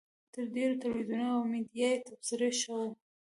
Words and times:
تر 0.33 0.43
ډېرو 0.55 0.79
تلویزیوني 0.83 1.27
او 1.35 1.39
میډیایي 1.51 1.97
تبصرو 2.07 2.47
ښه 2.59 2.71
وه. 2.79 2.87